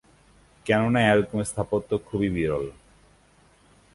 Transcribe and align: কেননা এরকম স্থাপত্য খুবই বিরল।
কেননা 0.65 0.99
এরকম 1.11 1.37
স্থাপত্য 1.43 1.89
খুবই 2.05 2.29
বিরল। 2.29 2.65